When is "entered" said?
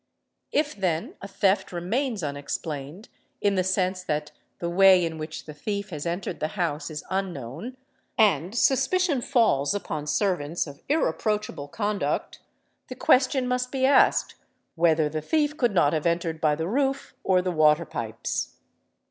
6.07-6.39, 16.07-16.41